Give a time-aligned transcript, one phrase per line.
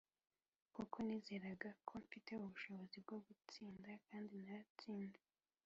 [0.75, 5.21] kuko nizeraga ko mfite ubushobozi bwo gutsinda kandi naratsinze.